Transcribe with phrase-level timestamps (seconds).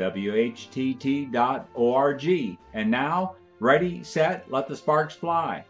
[0.00, 1.38] WHTT.org.
[2.72, 5.62] And now, Ready, set, let the sparks fly.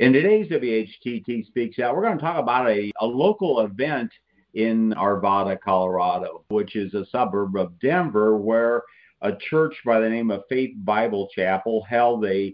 [0.00, 4.12] In today's WHTT Speaks Out, we're going to talk about a, a local event
[4.54, 8.82] in Arvada, Colorado, which is a suburb of Denver, where
[9.22, 12.52] a church by the name of Faith Bible Chapel held a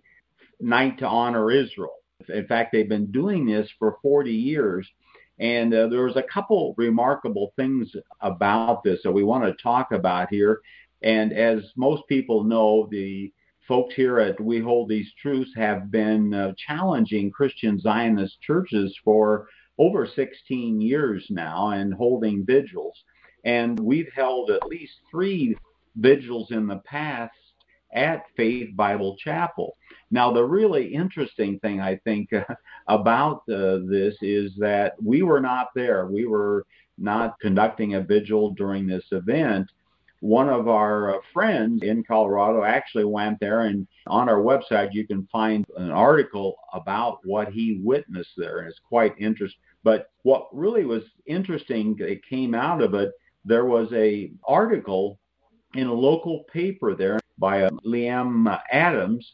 [0.60, 1.94] night to honor Israel.
[2.28, 4.86] In fact, they've been doing this for 40 years.
[5.38, 9.92] And uh, there was a couple remarkable things about this that we want to talk
[9.92, 10.60] about here.
[11.02, 13.32] And as most people know, the
[13.66, 19.48] folks here at We Hold These Truths have been uh, challenging Christian Zionist churches for
[19.78, 23.04] over 16 years now and holding vigils.
[23.44, 25.56] And we've held at least three
[25.96, 27.34] vigils in the past
[27.94, 29.76] at Faith Bible Chapel.
[30.10, 32.44] Now, the really interesting thing I think uh,
[32.88, 36.06] about uh, this is that we were not there.
[36.06, 36.64] We were
[36.98, 39.68] not conducting a vigil during this event
[40.22, 45.04] one of our uh, friends in Colorado actually went there, and on our website you
[45.04, 49.60] can find an article about what he witnessed there, and it's quite interesting.
[49.82, 53.10] But what really was interesting that came out of it,
[53.44, 55.18] there was a article
[55.74, 59.28] in a local paper there by uh, Liam Adams.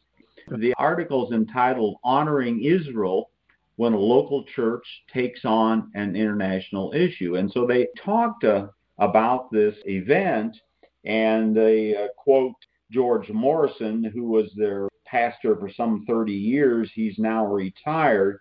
[0.51, 3.29] The article is entitled "Honoring Israel."
[3.77, 7.37] When a local church takes on an international issue.
[7.37, 10.57] And so they talked uh, about this event
[11.05, 12.55] and they uh, quote
[12.91, 16.91] George Morrison, who was their pastor for some 30 years.
[16.95, 18.41] He's now retired.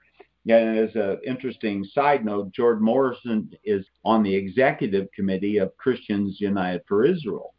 [0.49, 6.39] And as an interesting side note, George Morrison is on the executive committee of Christians
[6.39, 7.53] United for Israel.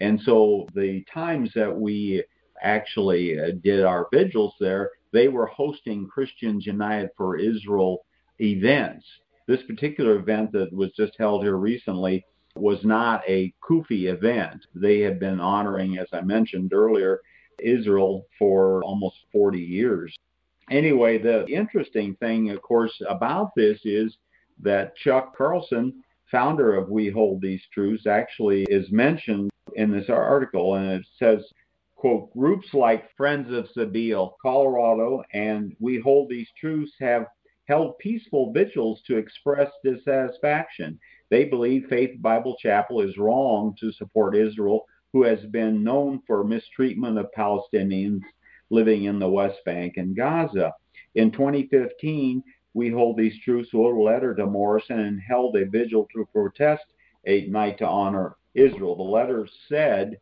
[0.00, 2.22] And so the times that we
[2.62, 8.04] actually uh, did our vigils there, they were hosting Christians United for Israel
[8.40, 9.06] events.
[9.46, 12.24] This particular event that was just held here recently
[12.56, 14.66] was not a CUFI event.
[14.74, 17.20] They had been honoring, as I mentioned earlier,
[17.58, 20.14] Israel for almost 40 years.
[20.70, 24.16] Anyway, the interesting thing, of course, about this is
[24.60, 30.76] that Chuck Carlson, founder of We Hold These Truths, actually is mentioned in this article,
[30.76, 31.44] and it says,
[31.96, 37.26] quote, groups like Friends of Sabeel, Colorado, and We Hold These Truths have
[37.66, 40.98] held peaceful vigils to express dissatisfaction
[41.30, 46.44] they believe Faith Bible Chapel is wrong to support Israel, who has been known for
[46.44, 48.20] mistreatment of Palestinians
[48.70, 50.72] living in the West Bank and Gaza.
[51.14, 52.42] In 2015,
[52.74, 56.84] we hold these truths wrote a letter to Morrison and held a vigil to protest
[57.26, 58.96] a night to honor Israel.
[58.96, 60.18] The letter said,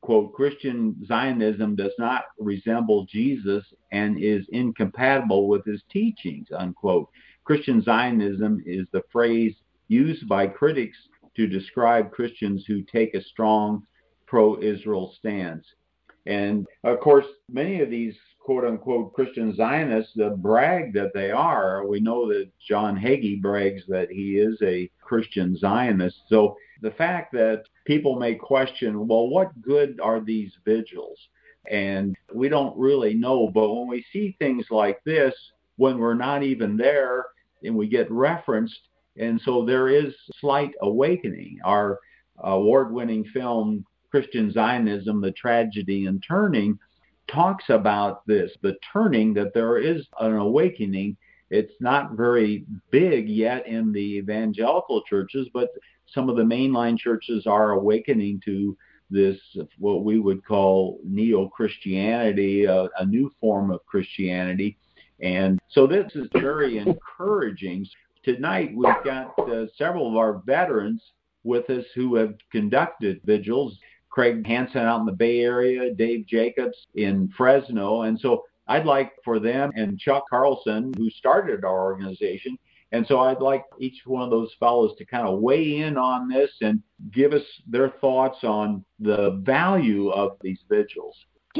[0.00, 7.08] quote, Christian Zionism does not resemble Jesus and is incompatible with his teachings, unquote.
[7.44, 9.54] Christian Zionism is the phrase
[9.94, 10.98] used by critics
[11.36, 13.86] to describe Christians who take a strong
[14.26, 15.66] pro Israel stance.
[16.26, 21.86] And of course, many of these quote unquote Christian Zionists uh, brag that they are.
[21.86, 26.16] We know that John Hagee brags that he is a Christian Zionist.
[26.28, 31.18] So the fact that people may question, well, what good are these vigils?
[31.70, 33.48] And we don't really know.
[33.48, 35.34] But when we see things like this,
[35.76, 37.26] when we're not even there
[37.62, 38.80] and we get referenced,
[39.16, 41.58] and so there is slight awakening.
[41.64, 41.98] Our
[42.38, 46.78] award winning film, Christian Zionism, The Tragedy and Turning,
[47.28, 51.16] talks about this the turning, that there is an awakening.
[51.50, 55.70] It's not very big yet in the evangelical churches, but
[56.06, 58.76] some of the mainline churches are awakening to
[59.10, 59.38] this,
[59.78, 64.76] what we would call neo Christianity, a, a new form of Christianity.
[65.20, 67.86] And so this is very encouraging
[68.24, 71.02] tonight we've got uh, several of our veterans
[71.42, 73.78] with us who have conducted vigils.
[74.10, 78.02] Craig Hansen out in the Bay Area, Dave Jacobs in Fresno.
[78.02, 82.56] And so I'd like for them and Chuck Carlson, who started our organization,
[82.92, 86.28] and so I'd like each one of those fellows to kind of weigh in on
[86.28, 86.80] this and
[87.10, 91.16] give us their thoughts on the value of these vigils.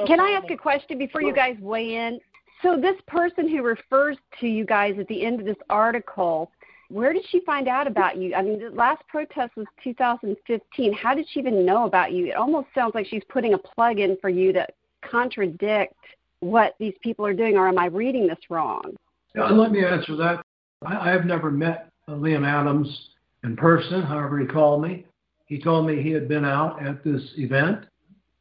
[0.07, 2.21] Can I ask a question before you guys weigh in?
[2.65, 6.51] So this person who refers to you guys at the end of this article,
[6.89, 8.35] where did she find out about you?
[8.35, 10.95] I mean, the last protest was 2015.
[10.95, 12.29] How did she even know about you?
[12.29, 14.67] It almost sounds like she's putting a plug in for you to
[15.03, 15.95] contradict
[16.41, 18.97] what these people are doing, or am I reading this wrong?
[19.35, 20.43] Yeah, let me answer that.
[20.87, 23.11] I, have never met uh, Liam Adams
[23.43, 25.05] in person, however he called me.
[25.47, 27.85] He told me he had been out at this event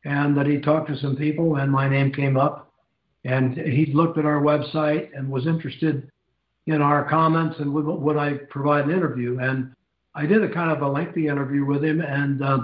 [0.06, 2.62] and that he talked to some people and my name came up
[3.25, 6.10] and he looked at our website and was interested
[6.68, 9.40] in our comments and would, would I provide an interview.
[9.40, 9.74] And
[10.16, 12.60] I did a kind of a lengthy interview with him and uh,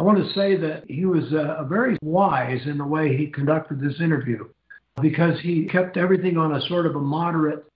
[0.00, 3.82] I want to say that he was uh, very wise in the way he conducted
[3.82, 4.48] this interview
[5.02, 7.66] because he kept everything on a sort of a moderate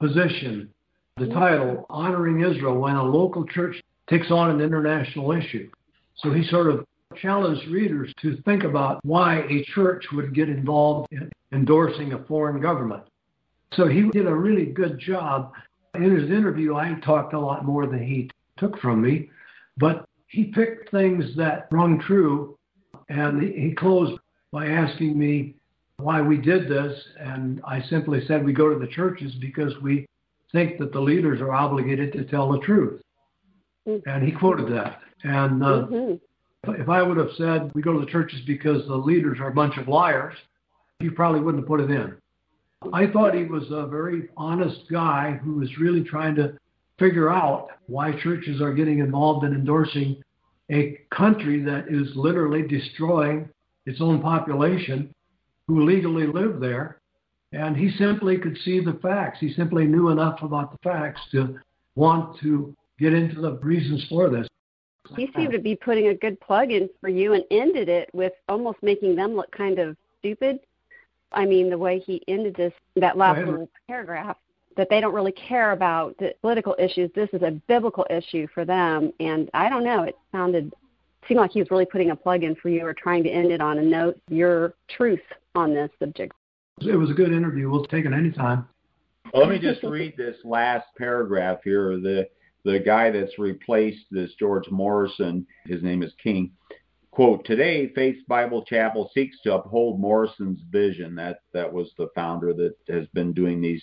[0.00, 0.70] position.
[1.18, 3.76] The title, Honoring Israel, when a local church
[4.08, 5.70] takes on an international issue.
[6.16, 6.86] So he sort of
[7.20, 12.60] challenged readers to think about why a church would get involved in endorsing a foreign
[12.60, 13.02] government.
[13.72, 15.52] So he did a really good job.
[15.94, 19.30] In his interview, I talked a lot more than he took from me,
[19.78, 22.58] but he picked things that rung true,
[23.08, 24.20] and he closed
[24.52, 25.54] by asking me
[25.98, 30.06] why we did this, and I simply said we go to the churches because we
[30.52, 33.00] think that the leaders are obligated to tell the truth.
[33.88, 34.08] Mm-hmm.
[34.08, 35.00] And he quoted that.
[35.22, 36.72] And uh, mm-hmm.
[36.74, 39.54] if I would have said we go to the churches because the leaders are a
[39.54, 40.34] bunch of liars,
[40.98, 42.14] he probably wouldn't have put it in.
[42.92, 46.56] I thought he was a very honest guy who was really trying to
[46.98, 50.22] figure out why churches are getting involved in endorsing
[50.70, 53.48] a country that is literally destroying
[53.86, 55.14] its own population
[55.68, 56.98] who legally live there.
[57.52, 59.38] And he simply could see the facts.
[59.40, 61.58] He simply knew enough about the facts to
[61.94, 64.48] want to get into the reasons for this.
[65.14, 68.32] He seemed to be putting a good plug in for you and ended it with
[68.48, 70.58] almost making them look kind of stupid.
[71.32, 74.36] I mean, the way he ended this, that last little paragraph,
[74.76, 77.10] that they don't really care about the political issues.
[77.14, 79.12] This is a biblical issue for them.
[79.20, 80.74] And I don't know, it sounded,
[81.26, 83.50] seemed like he was really putting a plug in for you or trying to end
[83.50, 85.20] it on a note, your truth
[85.54, 86.34] on this subject.
[86.80, 87.70] It was a good interview.
[87.70, 88.68] We'll take it anytime.
[89.32, 91.98] Well, let me just read this last paragraph here.
[91.98, 92.28] The
[92.64, 96.50] the guy that's replaced this George Morrison, his name is King.
[97.16, 101.14] Quote, today Faith Bible Chapel seeks to uphold Morrison's vision.
[101.14, 103.82] That that was the founder that has been doing these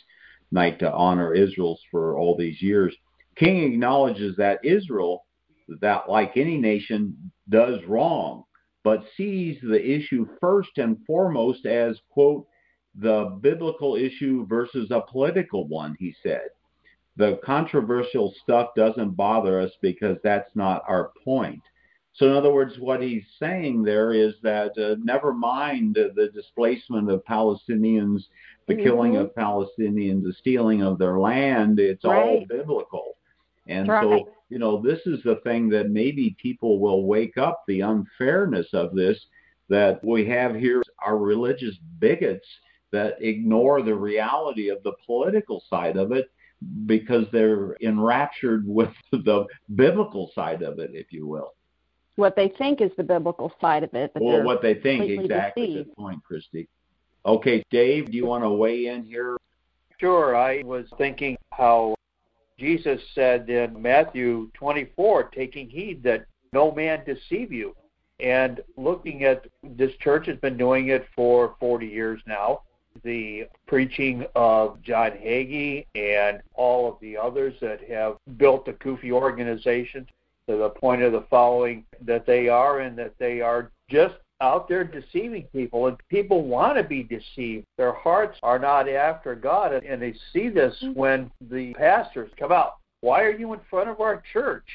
[0.51, 2.95] night to honor Israel's for all these years.
[3.35, 5.25] King acknowledges that Israel,
[5.81, 8.43] that like any nation, does wrong,
[8.83, 12.45] but sees the issue first and foremost as, quote,
[12.93, 16.49] the biblical issue versus a political one, he said.
[17.15, 21.63] The controversial stuff doesn't bother us because that's not our point.
[22.13, 26.29] So, in other words, what he's saying there is that uh, never mind the, the,
[26.29, 28.25] displacement of Palestinians,
[28.67, 28.83] the mm-hmm.
[28.83, 32.21] killing of Palestinians, the stealing of their land, it's right.
[32.21, 33.17] all biblical.
[33.67, 34.03] And right.
[34.03, 38.67] so, you know, this is the thing that maybe people will wake up the unfairness
[38.73, 39.17] of this
[39.69, 42.47] that we have here are religious bigots
[42.91, 46.29] that ignore the reality of the political side of it
[46.85, 51.53] because they're enraptured with the biblical side of it, if you will.
[52.15, 54.11] What they think is the biblical side of it.
[54.13, 55.67] But well, what they think, exactly.
[55.67, 55.87] Deceived.
[55.89, 56.67] Good point, Christy.
[57.25, 59.37] Okay, Dave, do you want to weigh in here?
[59.99, 60.35] Sure.
[60.35, 61.95] I was thinking how
[62.59, 67.75] Jesus said in Matthew 24, taking heed that no man deceive you.
[68.19, 72.61] And looking at this church has been doing it for 40 years now
[73.03, 79.11] the preaching of John Hagee and all of the others that have built the CUFI
[79.11, 80.07] organization
[80.49, 84.67] to the point of the following that they are and that they are just out
[84.67, 89.73] there deceiving people and people want to be deceived their hearts are not after god
[89.73, 90.99] and they see this mm-hmm.
[90.99, 94.65] when the pastors come out why are you in front of our church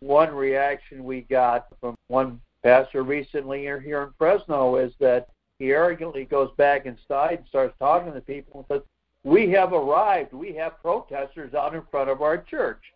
[0.00, 5.28] one reaction we got from one pastor recently here in fresno is that
[5.62, 8.86] he arrogantly goes back inside and starts talking to people and says,
[9.22, 10.32] We have arrived.
[10.32, 12.82] We have protesters out in front of our church.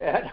[0.00, 0.28] And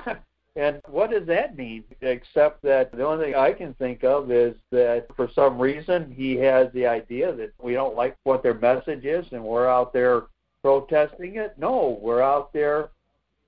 [0.55, 1.83] and what does that mean?
[2.01, 6.35] Except that the only thing I can think of is that for some reason he
[6.37, 10.23] has the idea that we don't like what their message is and we're out there
[10.63, 11.55] protesting it.
[11.57, 12.89] No, we're out there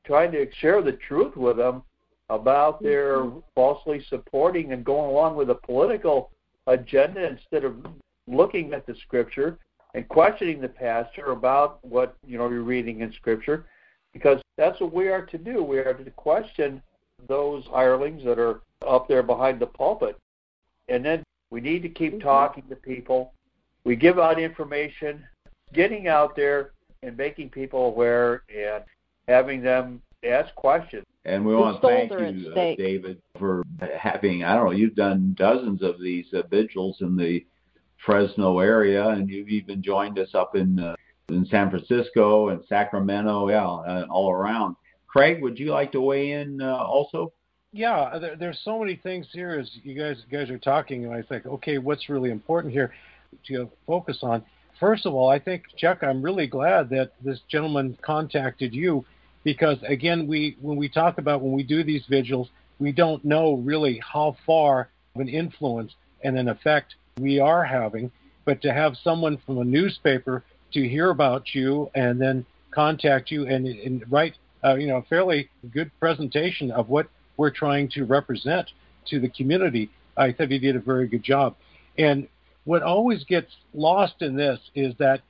[0.05, 1.81] trying to share the truth with them
[2.29, 3.39] about their mm-hmm.
[3.55, 6.31] falsely supporting and going along with a political
[6.67, 7.85] agenda instead of
[8.27, 9.57] looking at the scripture
[9.93, 13.65] and questioning the pastor about what you know you're reading in scripture
[14.11, 16.81] because that's what we are to do we are to question
[17.27, 20.17] those hirelings that are up there behind the pulpit
[20.87, 22.27] and then we need to keep mm-hmm.
[22.27, 23.33] talking to people
[23.83, 25.23] we give out information
[25.73, 26.71] getting out there
[27.03, 28.83] and making people aware and
[29.27, 33.61] having them ask questions and we want to thank you, uh, David, for
[33.99, 37.45] having, I don't know, you've done dozens of these uh, vigils in the
[38.05, 40.95] Fresno area, and you've even joined us up in uh,
[41.27, 44.77] in San Francisco and Sacramento, yeah, uh, all around.
[45.17, 47.33] Craig, would you like to weigh in uh, also?
[47.73, 51.23] Yeah, there, there's so many things here as you guys guys are talking, and I
[51.23, 52.93] think, okay, what's really important here
[53.47, 54.45] to focus on?
[54.79, 59.05] First of all, I think Chuck, I'm really glad that this gentleman contacted you
[59.43, 63.55] because again, we when we talk about when we do these vigils, we don't know
[63.55, 65.93] really how far of an influence
[66.23, 68.11] and an effect we are having.
[68.45, 70.43] But to have someone from a newspaper
[70.73, 74.35] to hear about you and then contact you and, and write,
[74.67, 77.07] uh, you know, a fairly good presentation of what
[77.37, 78.69] we're trying to represent
[79.07, 81.55] to the community, I think he did a very good job.
[81.97, 82.27] And
[82.65, 85.21] what always gets lost in this is that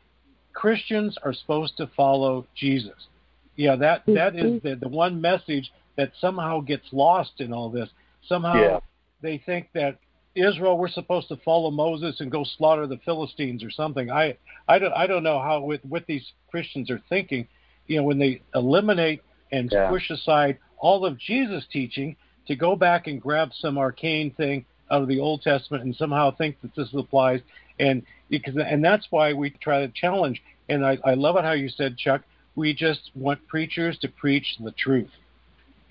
[0.53, 3.07] Christians are supposed to follow Jesus.
[3.55, 7.89] Yeah, that that is the, the one message that somehow gets lost in all this.
[8.27, 8.79] Somehow yeah.
[9.21, 9.97] they think that
[10.35, 14.11] Israel we're supposed to follow Moses and go slaughter the Philistines or something.
[14.11, 17.47] I I don't I don't know how with what these Christians are thinking.
[17.87, 19.89] You know, when they eliminate and yeah.
[19.89, 22.15] push aside all of Jesus' teaching
[22.47, 26.31] to go back and grab some arcane thing out of the Old Testament and somehow
[26.31, 27.41] think that this applies
[27.79, 31.51] and because and that's why we try to challenge and I, I love it how
[31.51, 32.21] you said Chuck
[32.55, 35.11] we just want preachers to preach the truth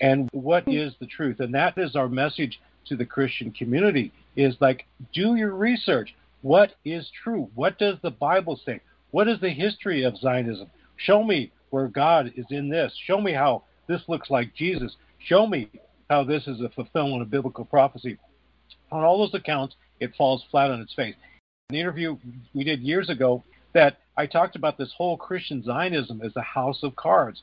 [0.00, 0.70] and what hmm.
[0.70, 2.58] is the truth and that is our message
[2.88, 6.14] to the Christian community is like do your research.
[6.42, 7.50] What is true?
[7.54, 8.80] What does the Bible say?
[9.10, 10.70] What is the history of Zionism?
[10.96, 12.92] Show me where God is in this.
[13.06, 14.96] Show me how this looks like Jesus.
[15.18, 15.70] Show me
[16.08, 18.18] how this is a fulfillment of biblical prophecy.
[18.92, 21.14] On all those accounts, it falls flat on its face.
[21.68, 22.16] In the interview
[22.54, 23.42] we did years ago,
[23.72, 27.42] that I talked about this whole Christian Zionism as a house of cards.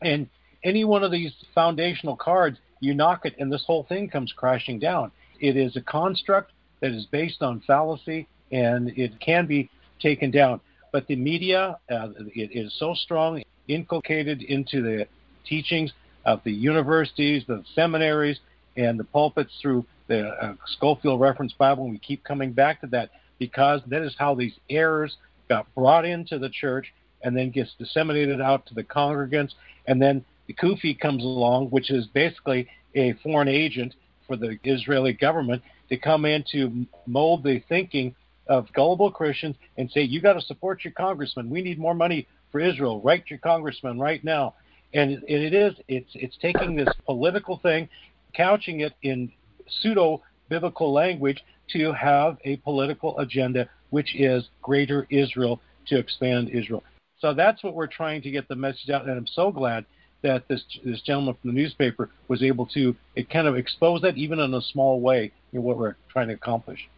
[0.00, 0.28] And
[0.62, 4.78] any one of these foundational cards you knock it, and this whole thing comes crashing
[4.78, 5.12] down.
[5.38, 9.70] It is a construct that is based on fallacy, and it can be
[10.00, 10.60] taken down.
[10.92, 15.06] But the media uh, is so strong, inculcated into the
[15.46, 15.92] teachings
[16.24, 18.38] of the universities, the seminaries,
[18.76, 21.84] and the pulpits through the uh, Scofield Reference Bible.
[21.84, 25.16] And we keep coming back to that because that is how these errors
[25.48, 26.92] got brought into the church
[27.22, 29.52] and then gets disseminated out to the congregants.
[29.86, 33.94] And then the CUFI comes along, which is basically a foreign agent
[34.26, 38.14] for the Israeli government to come in to mold the thinking
[38.50, 41.48] of gullible Christians and say, you got to support your congressman.
[41.48, 43.00] We need more money for Israel.
[43.00, 44.54] Write your congressman right now.
[44.92, 47.88] And it is, it's, it's taking this political thing,
[48.36, 49.30] couching it in
[49.80, 51.42] pseudo biblical language
[51.72, 56.82] to have a political agenda, which is greater Israel to expand Israel.
[57.20, 59.08] So that's what we're trying to get the message out.
[59.08, 59.84] And I'm so glad
[60.22, 64.16] that this this gentleman from the newspaper was able to it kind of expose that
[64.16, 66.88] even in a small way in what we're trying to accomplish.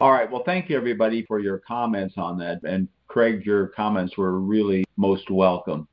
[0.00, 0.30] All right.
[0.30, 2.62] Well, thank you everybody for your comments on that.
[2.62, 5.86] And Craig, your comments were really most welcome.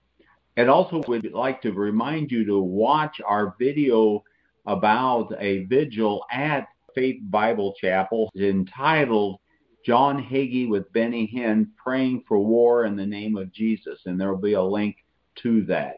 [0.56, 4.24] And also we'd like to remind you to watch our video
[4.66, 9.40] about a vigil at Faith Bible Chapel entitled
[9.86, 14.00] John Hagee with Benny Hinn praying for war in the name of Jesus.
[14.06, 14.96] And there will be a link
[15.44, 15.98] to that.